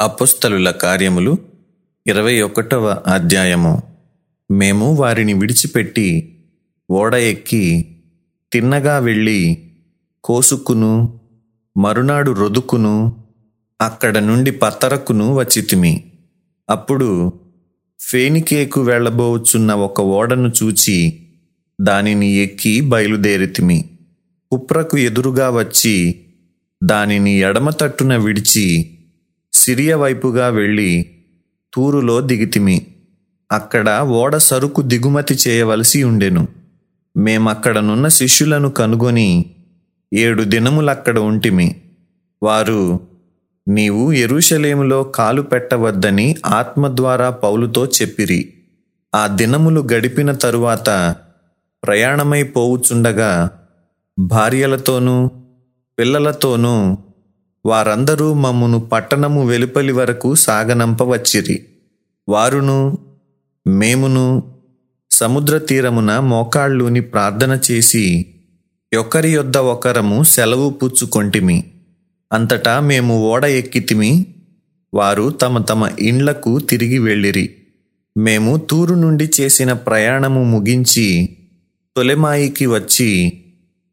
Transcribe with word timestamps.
అపుస్తలుల 0.00 0.70
కార్యములు 0.70 1.38
ఇరవై 2.06 2.40
ఒకటవ 2.40 3.02
అధ్యాయము. 3.06 3.82
మేము 4.50 4.94
వారిని 4.94 5.32
విడిచిపెట్టి 5.32 6.38
ఓడ 6.90 7.14
ఎక్కి 7.14 7.96
తిన్నగా 8.52 8.98
వెళ్ళి 8.98 9.70
కోసుకును 10.24 11.20
మరునాడు 11.76 12.30
రొదుకును 12.30 13.24
అక్కడ 13.80 14.18
నుండి 14.18 14.50
పత్తరకును 14.50 15.34
వచ్చితిమి. 15.34 16.12
అప్పుడు 16.70 17.32
ఫేనికేకు 18.00 18.82
వెళ్ళబోచున్న 18.82 19.74
ఒక 19.74 20.00
ఓడను 20.00 20.52
చూచి 20.62 21.26
దానిని 21.80 22.30
ఎక్కి 22.30 22.80
బయలుదేరితిమి. 22.80 23.90
కుప్రకు 24.50 24.98
ఎదురుగా 24.98 25.50
వచ్చి 25.50 26.20
దానిని 26.84 27.38
ఎడమ 27.38 27.70
తట్టున 27.70 28.16
విడిచి 28.16 28.96
సిరియా 29.52 29.96
వైపుగా 29.96 30.48
వెళ్ళి 30.48 31.10
తూరులో 31.74 32.20
దిగితిమి. 32.20 32.86
అక్కడ 33.52 34.00
ఓడ 34.00 34.36
సరుకు 34.36 34.82
దిగుమతి 34.82 35.38
చేయవలసి 35.48 36.02
ఉండెను. 36.02 36.48
మేమక్కడనున్న 37.16 38.08
శిష్యులను 38.08 38.70
కనుగొని 38.70 39.46
ఏడు 40.14 40.42
దినములక్కడ 40.42 41.18
ఉంటిమి. 41.18 41.80
వారు 42.42 43.00
నీవు 43.68 44.12
ఎరుషలేములో 44.12 45.02
కాలు 45.02 45.42
పెట్టవద్దని 45.42 46.36
ఆత్మ 46.46 46.88
ద్వారా 46.88 47.30
పౌలుతో 47.30 47.86
చెప్పిరి. 47.86 48.52
ఆ 49.14 49.26
దినములు 49.26 49.86
గడిపిన 49.92 50.32
తరువాత 50.32 51.16
ప్రయాణమై 51.86 52.42
పోవుచుండగా 52.42 53.50
భార్యలతోనూ 54.18 55.30
పిల్లలతోనూ 55.98 56.98
వారందరూ 57.66 58.34
మమ్మును 58.34 58.80
పట్టణము 58.80 59.46
వెలుపలి 59.46 59.92
వరకు 59.92 60.34
సాగనంపవచ్చిరి. 60.34 61.66
వారును 62.28 62.98
మేమును 63.66 64.42
సముద్ర 65.10 65.58
తీరమున 65.58 66.20
మోకాళ్ళూని 66.20 67.00
ప్రార్థన 67.00 67.60
చేసి 67.70 68.26
ఒకరి 68.98 69.30
యొద్ద 69.30 69.56
ఒకరము 69.56 70.22
సెలవు 70.22 70.70
పుచ్చుకొంటిమి. 70.70 71.64
అంతటా 72.32 72.80
మేము 72.80 73.22
ఓడ 73.22 73.44
ఎక్కితిమి 73.44 74.26
వారు 74.94 75.30
తమ 75.30 75.58
తమ 75.58 75.90
ఇండ్లకు 75.98 76.58
తిరిగి 76.58 76.98
వెళ్ళిరి. 76.98 77.54
మేము 78.16 78.56
తూరు 78.56 78.94
నుండి 78.94 79.30
చేసిన 79.40 79.72
ప్రయాణము 79.72 80.44
ముగించి 80.44 81.36
తొలెమాయికి 81.96 82.66
వచ్చి 82.66 83.32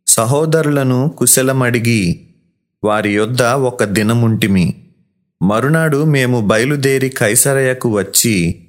సహోదరులను 0.07 1.09
కుశలమడిగి 1.17 2.26
వారి 2.83 3.15
యొద్ద 3.15 3.41
ఒక 3.41 3.83
దినముంటిమి. 3.83 4.75
మరునాడు 5.41 6.03
మేము 6.05 6.41
బయలుదేరి 6.41 7.09
కైసరయకు 7.09 7.89
వచ్చి 7.89 8.65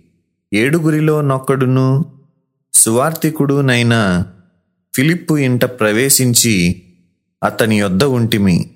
ఏడుగురిలో 0.55 1.21
నొక్కడును 1.21 2.05
సువార్తికుడునైన 2.75 4.25
ఫిలిప్పు 4.95 5.39
ఇంట 5.39 5.65
ప్రవేశించి 5.65 6.83
అతని 7.45 7.79
యొద్ద 7.79 8.05
ఉంటిమి. 8.05 8.71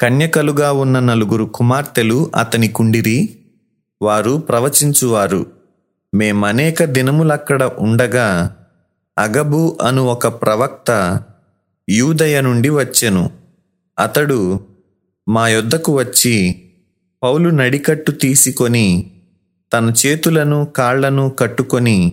కన్యకలుగా 0.00 0.72
ఉన్న 0.72 1.00
నలుగురు 1.00 1.44
కుమార్తెలు 1.44 2.30
అతని 2.36 2.68
కుండిరి 2.68 3.36
వారు 4.02 4.36
ప్రవచించువారు. 4.36 5.46
మేమనేక 6.14 6.84
దినములక్కడ 6.84 7.70
ఉండగా 7.78 8.56
అగబు 9.18 9.78
అను 9.82 10.04
ఒక 10.04 10.26
ప్రవక్త 10.26 11.20
యూదయ 11.90 12.40
నుండి 12.40 12.68
వచ్చెను. 12.68 13.45
అతడు 13.98 14.60
మా 15.28 15.48
యొద్దకు 15.48 15.92
వచ్చి 15.98 16.36
పౌలు 17.22 17.48
నడికట్టు 17.50 18.12
తీసుకొని 18.12 18.86
తన 19.72 19.92
చేతులను 20.06 20.64
కాళ్ళను 20.64 21.28
కట్టుకొని 21.30 22.12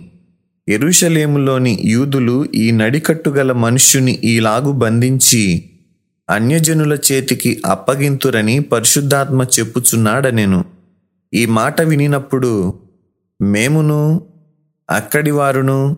ఎరుషలేములోని 0.68 1.78
యూదులు 1.84 2.44
ఈ 2.54 2.70
నడికట్టు 2.70 3.30
గల 3.30 3.52
మనుష్యుని 3.52 4.18
ఈలాగు 4.24 4.72
బంధించి 4.72 5.42
అన్యజనుల 6.28 6.98
చేతికి 7.12 7.62
అప్పగింతురని 7.64 8.60
పరిశుద్ధాత్మ 8.60 9.42
చెప్పుచున్నాడనెను. 9.42 10.64
ఈ 11.32 11.46
మాట 11.46 11.80
వినినప్పుడు 11.80 12.52
మేమును 13.40 14.00
అక్కడి 14.90 15.30
వారును 15.30 15.96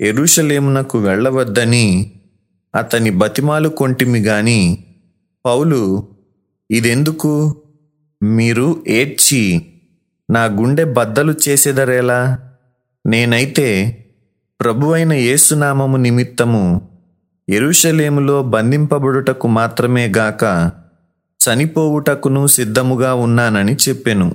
ఎరుషలేమునకు 0.00 0.98
వెళ్ళవద్దని 0.98 1.86
అతని 2.74 3.10
బతిమాలు 3.10 3.68
కొంటిమి 3.68 4.18
గాని 4.20 4.60
పౌలు 5.44 6.08
ఇదెందుకు? 6.70 7.56
మీరు 8.22 8.84
ఏడ్చి 8.88 9.66
నా 10.30 10.44
గుండె 10.44 10.84
బద్దలు 10.84 11.34
చేసేదరేలా? 11.48 12.38
నేనైతే 13.06 13.96
ప్రభువైన 14.60 15.12
యేసునామము 15.12 15.96
నిమిత్తము 15.96 16.88
ఎరుషలేములో 17.48 18.42
బంధింపబడుటకు 18.42 19.48
మాత్రమే 19.48 20.12
గాక 20.16 20.70
చనిపోవుటకును 21.40 22.46
సిద్ధముగా 22.46 23.14
ఉన్నానని 23.14 23.76
చెప్పెను. 23.88 24.34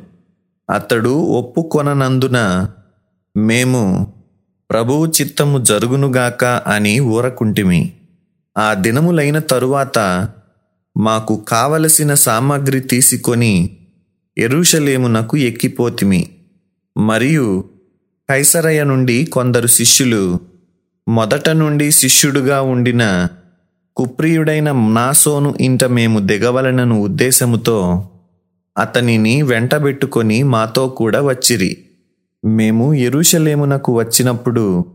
అతడు 0.70 1.10
ఒప్పుకొననందున 1.10 2.70
మేము 3.38 4.14
ప్రభువు 4.70 5.06
చిత్తము 5.06 5.64
జరుగునుగాక 5.64 6.46
అని 6.46 7.00
ఊరకుంటిమి. 7.00 7.94
ఆ 8.58 8.74
దినములైన 8.74 9.40
తరువాత 9.40 10.30
మాకు 10.98 11.46
కావలసిన 11.48 12.14
సామాగ్రి 12.14 12.80
తీసుకొని 12.82 13.78
ఎరుషలేమునకు 14.38 15.38
ఎక్కిపోతిమి. 15.38 16.30
మరియు 16.98 17.64
కైసరయ 18.30 18.84
నుండి 18.84 19.26
కొందరు 19.26 19.68
శిష్యులు 19.68 20.40
మొదట 21.08 21.50
నుండి 21.50 21.92
శిష్యుడుగా 21.92 22.62
ఉండిన 22.62 23.28
కుప్రియుడైన 23.96 24.72
నాసోను 24.72 25.56
ఇంట 25.62 25.84
మేము 25.84 26.20
దిగవలనను 26.20 27.02
ఉద్దేశముతో 27.02 28.10
అతనిని 28.78 29.42
వెంటబెట్టుకొని 29.42 30.44
మాతో 30.44 30.88
కూడా 30.88 31.22
వచ్చిరి. 31.22 31.78
మేము 32.46 32.94
ఎరుషలేమునకు 32.94 33.98
వచ్చినప్పుడు 33.98 34.86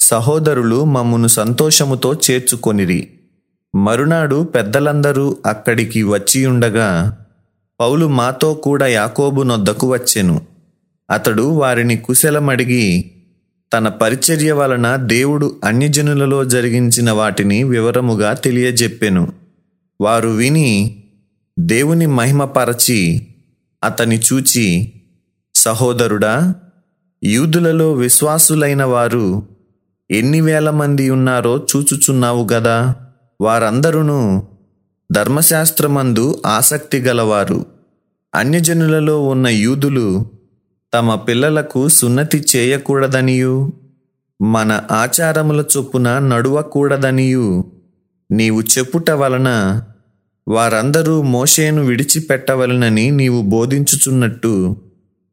సహోదరులు 0.00 0.84
మమ్మును 0.84 1.28
సంతోషముతో 1.28 2.14
చేర్చుకొనిరి. 2.14 3.08
మరునాడు 3.74 4.44
పెద్దలందరూ 4.44 5.36
అక్కడికి 5.46 6.02
వచ్చియుండగా 6.02 7.18
పౌలు 7.80 8.06
మాతో 8.06 8.54
కూడా 8.54 8.86
యాకోబు 8.86 9.42
నొద్దకు 9.42 9.92
వచ్చెను. 9.92 10.40
అతడు 11.10 11.42
వారిని 11.42 11.96
కుశలమడిగి 11.96 13.10
తన 13.72 13.88
పరిచర్య 13.88 14.52
వలన 14.52 14.96
దేవుడు 14.96 15.56
అన్యజనులలో 15.64 16.44
జరిగించిన 16.44 17.10
వాటిని 17.10 17.64
వివరముగా 17.64 18.32
తెలియజెప్పెను. 18.32 19.32
వారు 20.00 20.28
విని 20.28 21.02
దేవుని 21.58 22.06
మహిమపరచి 22.06 23.26
అతని 23.84 24.18
చూచి 24.18 24.92
సహోదరుడా 25.54 26.54
యూదులలో 27.24 27.92
విశ్వాసులైన 27.92 28.84
వారు 28.84 29.48
ఎన్ని 30.10 30.40
వేల 30.40 30.70
మంది 30.70 31.10
ఉన్నారో 31.10 31.66
చూచుచున్నావు 31.76 32.48
గదా? 32.52 32.94
వారందరూ 33.42 34.42
ధర్మశాస్త్రమందు 35.12 36.42
ఆసక్తి 36.46 36.98
గలవారు. 36.98 37.66
అన్యజనులలో 38.34 39.28
ఉన్న 39.28 39.48
యూదులు 39.48 40.26
తమ 40.94 41.14
పిల్లలకు 41.14 41.88
సున్నతి 41.88 42.44
చేయకూడదనియు 42.56 43.72
మన 44.42 44.82
ఆచారముల 44.90 45.64
చొప్పున 45.76 46.18
నడువకూడదనియు. 46.18 47.64
నీవు 48.30 48.60
చెప్పుట 48.60 49.10
వలన 49.10 49.82
వారందరూ 50.48 51.22
మోషేను 51.22 51.82
విడిచిపెట్టవలనని 51.82 53.10
నీవు 53.10 53.42
బోధించుచున్నట్టు 53.42 54.76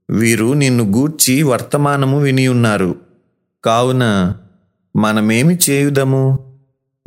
వీరు 0.10 0.54
నిన్ను 0.54 0.84
గూర్చి 0.84 1.44
వర్తమానము 1.44 2.22
వినియున్నారు. 2.22 2.96
కావున 3.66 4.34
మనమేమి 4.96 5.58
చేయుదము? 5.70 6.49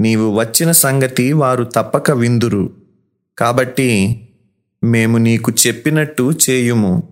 నీవు 0.02 0.38
వచ్చిన 0.38 0.72
సంగతి 0.72 1.32
వారు 1.32 1.64
తప్పక 1.64 2.10
విందురు. 2.10 2.70
కాబట్టి 3.38 4.20
మేము 4.84 5.19
నీకు 5.19 5.52
చెప్పినట్టు 5.66 6.32
చేయుము. 6.50 7.02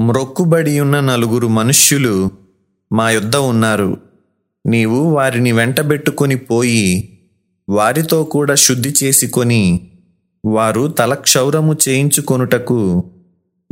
మ్రొక్కుబడి 0.00 0.80
ఉన్న 0.80 1.00
నలుగురు 1.00 1.48
మనుష్యులు 1.48 2.30
మా 2.92 3.10
యొద్ద 3.10 3.36
ఉన్నారు. 3.36 3.96
నీవు 4.66 5.14
వారిని 5.14 5.52
వెంటబెట్టుకొని 5.52 6.36
పోయి 6.36 7.18
వారితో 7.68 8.24
కూడా 8.24 8.54
శుద్ధి 8.54 8.94
చేసుకొని 9.04 9.90
వారు 10.44 10.88
తలక్షౌరము 10.88 11.76
చేయించుకొనుటకు 11.88 13.10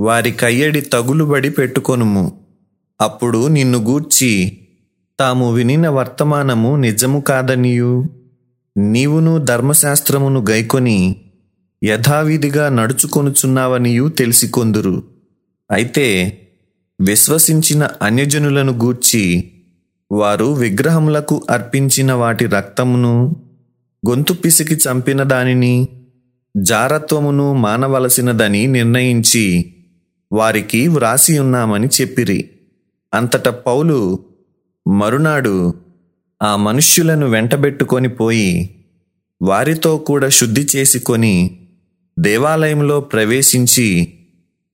వారి 0.00 0.32
కయ్యడి 0.32 0.80
తగులుబడి 0.80 1.50
పెట్టుకొనుము. 1.50 2.40
అప్పుడు 3.00 3.46
నిన్ను 3.46 3.78
గూర్చి 3.78 4.58
తాము 5.20 5.52
వినిన 5.52 5.88
వర్తమానము 5.88 6.76
నిజము 6.76 7.20
కాదనియు. 7.20 8.17
నీవును 8.78 9.38
ధర్మశాస్త్రమును 9.38 10.44
గైకొని 10.50 11.16
యథావిధిగా 11.84 12.68
నడుచుకొనుచున్నావనియు 12.68 14.08
తెలిసికొందురు. 14.08 15.02
అయితే 15.70 16.38
విశ్వసించిన 17.00 17.88
అన్యజనులను 18.02 18.72
గూర్చి 18.72 19.52
వారు 20.12 20.44
విగ్రహములకు 20.44 21.46
అర్పించిన 21.50 22.12
వాటి 22.12 22.46
రక్తమును 22.46 23.36
గొంతు 24.08 24.32
పిసికి 24.32 24.74
చంపిన 24.74 25.22
దానిని 25.22 25.88
జారత్వమును 26.56 27.54
మానవలసినదని 27.54 28.66
నిర్ణయించి 28.66 29.74
వారికి 30.32 30.88
వ్రాసి 30.88 31.38
ఉన్నామని 31.38 31.86
చెప్పిరి. 31.86 32.50
అంతట 33.14 33.48
పౌలు 33.48 34.24
మరునాడు 34.88 35.74
ఆ 36.42 36.56
మనుష్యులను 36.56 37.26
వెంటబెట్టుకొని 37.26 38.08
పోయి 38.08 38.78
వారితో 39.42 39.96
కూడా 39.96 40.28
శుద్ధి 40.28 40.66
చేసుకొని 40.76 41.50
దేవాలయంలో 42.18 43.00
ప్రవేశించి 43.00 44.14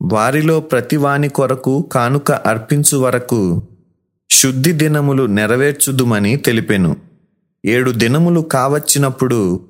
వారిలో 0.02 0.60
ప్రతివాని 0.60 1.28
కొరకు 1.28 1.90
కానుక 1.92 2.32
అర్పించు 2.32 2.98
వరకు 2.98 3.62
శుద్ధి 4.30 4.72
దినములు 4.72 5.26
నెరవేర్చుదుమని 5.26 6.36
తెలిపెను. 6.36 6.96
ఏడు 7.64 7.90
దినములు 7.90 8.40
కావచ్చినప్పుడు 8.40 9.68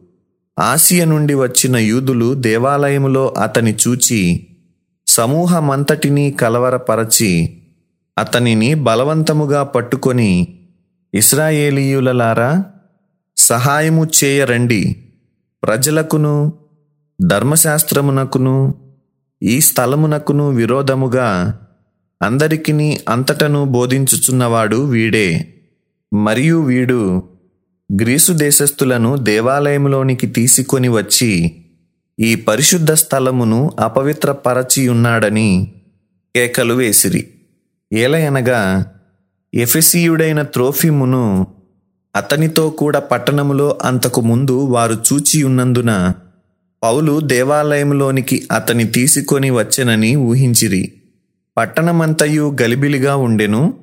ఆసియ 0.58 1.04
నుండి 1.04 1.34
వచ్చిన 1.34 1.76
యూదులు 1.76 2.34
దేవాలయములో 2.34 3.34
అతని 3.38 3.74
చూచి 3.74 4.46
సమూహమంతటినీ 5.06 6.30
కలవరపరచి 6.30 7.60
అతనిని 8.18 8.74
బలవంతముగా 8.74 9.62
పట్టుకొని 9.62 10.30
ఇస్రాయేలీయులలారా 11.14 12.64
సహాయము 13.36 14.06
చేయరండి. 14.24 14.96
ప్రజలకును 15.62 16.52
ధర్మశాస్త్రమునకును 17.26 18.74
ఈ 19.42 19.60
స్థలమునకును 19.60 20.48
విరోధముగా 20.50 21.58
అందరికిని 22.22 23.00
అంతటను 23.08 23.64
బోధించుచున్నవాడు 23.64 24.76
వీడే. 24.76 25.56
మరియు 26.14 26.64
వీడు 26.64 27.22
గ్రీసు 28.02 28.32
దేశస్థులను 28.32 29.16
దేవాలయంలోనికి 29.16 30.26
తీసుకొని 30.26 30.88
వచ్చి 30.88 31.62
ఈ 32.20 32.34
పరిశుద్ధ 32.34 32.92
స్థలమును 32.92 33.70
అపవిత్రపరచియున్నాడని 33.80 35.74
కేకలు 36.36 36.74
వేసిరి. 36.74 37.28
ఏలయనగా 37.92 38.86
ఎఫెసీయుడైన 39.54 40.42
త్రోఫిమును 40.42 41.46
అతనితో 42.16 42.70
కూడా 42.70 43.00
పట్టణములో 43.00 43.78
అంతకు 43.82 44.20
ముందు 44.20 44.52
వారు 44.52 44.94
చూచి 44.94 45.42
ఉన్నందున 45.42 46.12
పౌలు 46.82 47.20
దేవాలయంలోనికి 47.20 48.48
అతని 48.52 48.84
తీసుకొని 48.84 49.50
వచ్చెనని 49.50 50.16
ఊహించిరి. 50.16 50.92
పట్టణమంతయు 51.56 52.56
గలిబిలిగా 52.62 53.16
ఉండెను. 53.16 53.74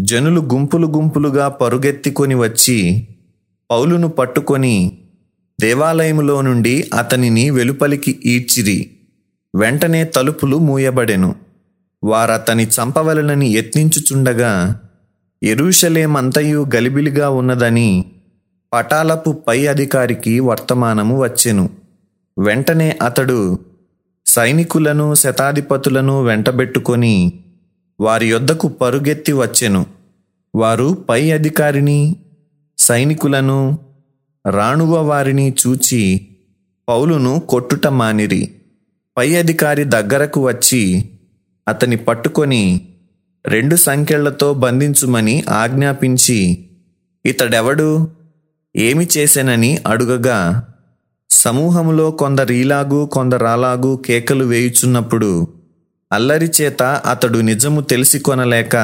జనులు 0.00 0.40
గుంపులు 0.40 0.86
గుంపులుగా 0.86 1.48
పరుగెత్తికొని 1.48 2.34
వచ్చి 2.34 3.08
పౌలును 3.70 4.08
పట్టుకొని 4.08 4.98
దేవాలయములో 5.60 6.40
నుండి 6.40 6.90
అతనిని 6.98 7.50
వెలుపలికి 7.50 8.18
ఈడ్చిరి. 8.24 8.90
వెంటనే 9.54 10.04
తలుపులు 10.04 10.58
మూయబడెను. 10.58 11.34
వారతని 12.04 12.66
చంపవలనని 12.66 13.48
యత్నించుచుండగా 13.48 14.80
ఎరూషలేమంతయు 15.42 16.66
గలిబిలిగా 16.74 17.30
ఉన్నదని 17.30 18.04
పటాలపు 18.72 19.30
పై 19.30 19.66
అధికారికి 19.66 20.40
వర్తమానము 20.40 21.22
వచ్చెను. 21.22 21.70
వెంటనే 22.38 22.98
అతడు 23.02 23.58
సైనికులను 24.26 25.14
శతాధిపతులను 25.14 26.22
వెంటబెట్టుకొని 26.22 27.32
వారి 28.00 28.26
యొద్దకు 28.30 28.68
పరుగెత్తి 28.68 29.32
వచ్చెను. 29.32 29.86
వారు 30.54 30.96
పై 31.08 31.30
అధికారిని 31.30 32.16
సైనికులను 32.78 33.78
రాణువ 34.50 35.00
వారిని 35.00 35.54
చూచి 35.66 36.28
పౌలును 36.88 37.40
కొట్టుట 37.40 37.86
మానిరి. 37.86 38.52
పై 39.16 39.34
అధికారి 39.34 39.84
దగ్గరకు 39.84 40.46
వచ్చి 40.46 41.10
అతని 41.68 41.96
పట్టుకొని 41.96 42.88
రెండు 43.46 43.76
సంఖ్యలతో 43.76 44.54
బంధించుమని 44.54 45.44
ఆజ్ఞాపించి 45.48 46.68
ఇతడెవడు? 47.26 48.08
ఏమి 48.76 49.08
చేశానని 49.18 49.78
అడుగగా 49.86 50.68
సమూహములో 51.30 52.10
కొందరీలాగు 52.10 53.06
కొందరాలాగు 53.06 54.02
కేకలు 54.06 54.44
వేయుచున్నప్పుడు 54.44 55.48
అల్లరి 56.12 56.50
చేత 56.60 56.82
అతడు 56.82 57.38
నిజము 57.38 57.80
తెలిసికొనలేక 57.80 58.76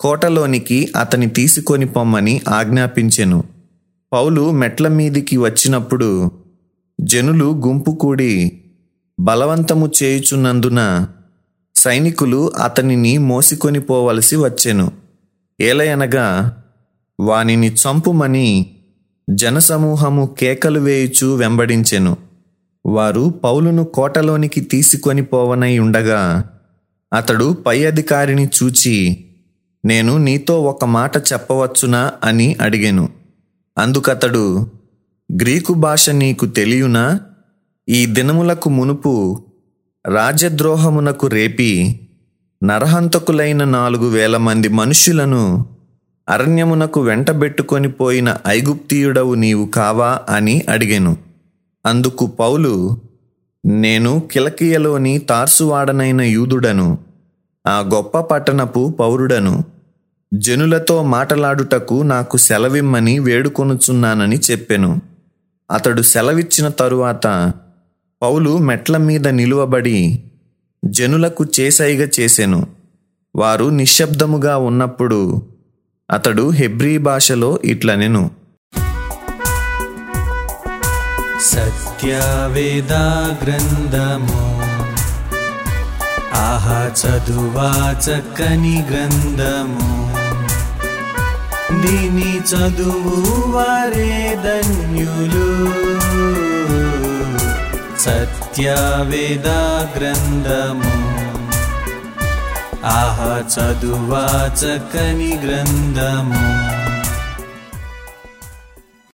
కోటలోనికి 0.00 0.92
అతని 0.96 1.28
తీసుకొని 1.28 1.86
పొమ్మని 1.86 2.40
ఆజ్ఞాపించెను. 2.48 3.44
పౌలు 4.12 4.50
మెట్ల 4.50 4.88
మీదికి 4.88 5.36
వచ్చినప్పుడు 5.36 6.30
జనులు 7.00 7.62
గుంపు 7.66 7.90
కూడి 7.90 8.60
బలవంతము 9.20 9.90
చేయుచున్నందున 10.02 11.08
సైనికులు 11.84 12.52
అతనిని 12.62 13.18
మోసికొని 13.18 13.80
పోవలసి 13.80 14.36
వచ్చెను. 14.36 14.92
ఏలయనగా 15.60 16.56
వానిని 17.20 17.72
చంపుమని 17.72 18.76
జనసమూహము 19.30 20.34
కేకలు 20.38 20.80
వేయుచు 20.80 21.26
వెంబడించెను. 21.26 22.16
వారు 22.86 23.34
పౌలును 23.44 23.84
కోటలోనికి 23.84 24.60
తీసుకొని 24.60 25.22
పోవనై 25.22 25.78
ఉండగా 25.78 26.50
అతడు 27.14 27.52
పై 27.52 27.84
అధికారిని 27.84 28.46
చూచి 28.46 29.24
నేను 29.84 30.16
నీతో 30.16 30.62
ఒక 30.62 30.84
మాట 30.84 31.16
చెప్పవచ్చునా? 31.16 32.12
అని 32.24 32.56
అడిగాను. 32.60 33.08
అందుకతడు 33.78 34.70
గ్రీకు 35.40 35.74
భాష 35.74 36.10
నీకు 36.10 36.46
తెలియునా? 36.46 37.20
ఈ 37.88 38.06
దినములకు 38.06 38.70
మునుపు 38.70 39.44
రాజద్రోహమునకు 40.06 41.26
రేపి 41.26 42.00
నరహంతకులైన 42.64 43.64
నాలుగు 43.64 44.08
వేల 44.08 44.36
మంది 44.36 44.68
మనుష్యులను 44.68 45.66
అరణ్యమునకు 46.28 47.00
వెంటబెట్టుకొని 47.00 47.88
పోయిన 47.92 48.36
ఐగుప్తీయుడవు 48.48 49.34
నీవు 49.34 49.66
కావా 49.66 50.20
అని 50.28 50.62
అడిగెను. 50.68 51.16
అందుకు 51.86 52.26
పౌలు 52.26 52.98
నేను 53.66 54.22
కిలకియలోని 54.32 55.18
తార్సువాడనైన 55.18 56.20
యూదుడను 56.20 56.98
ఆ 57.66 57.90
గొప్ప 57.94 58.20
పట్టణపు 58.20 58.94
పౌరుడను 59.00 59.64
జనులతో 60.34 61.02
మాటలాడుటకు 61.02 61.94
నాకు 61.94 62.36
సెలవిమ్మని 62.36 63.18
వేడుకొనుచున్నానని 63.18 64.40
చెప్పెను. 64.50 65.00
అతడు 65.70 66.02
సెలవిచ్చిన 66.02 66.68
తరువాత 66.68 67.52
పౌలు 68.24 68.58
మెట్ల 68.58 68.96
మీద 68.96 69.28
నిలువబడి 69.28 70.24
జనులకు 70.84 71.46
చేసైగ 71.60 72.08
చేసెను. 72.20 72.66
వారు 73.36 73.64
నిశ్శబ్దముగా 73.64 74.56
ఉన్నప్పుడు 74.56 75.42
అతడు 76.10 76.50
హెబ్రీ 76.50 76.98
భాషలో 76.98 77.58
ఇట్లనెను. 77.64 78.30
సత్యవేదా 81.40 83.38
గ్రంథము 83.42 84.64
ఆహా 86.34 86.92
చదువా 87.00 88.00
చక్కని 88.06 88.84
గ్రంథము 88.90 90.04
దీని 91.82 92.38
చదువు 92.38 93.50
వారే 93.50 94.40
ధన్యులు. 94.44 96.53
त्या 98.56 98.82
वेदा 99.10 99.60
ग्रन्थम् 99.94 100.82
आह 102.90 103.18
च 103.54 103.64
ग्रन्थम् 105.44 106.32